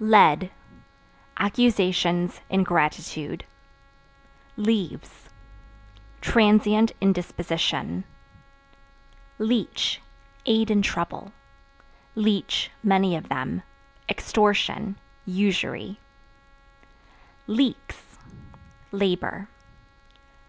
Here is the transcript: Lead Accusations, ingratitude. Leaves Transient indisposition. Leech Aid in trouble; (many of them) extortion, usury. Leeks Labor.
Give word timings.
Lead 0.00 0.52
Accusations, 1.40 2.40
ingratitude. 2.48 3.44
Leaves 4.56 5.28
Transient 6.20 6.92
indisposition. 7.00 8.04
Leech 9.40 10.00
Aid 10.46 10.70
in 10.70 10.82
trouble; 10.82 11.32
(many 12.84 13.16
of 13.16 13.28
them) 13.28 13.64
extortion, 14.08 14.96
usury. 15.26 15.98
Leeks 17.48 18.20
Labor. 18.92 19.48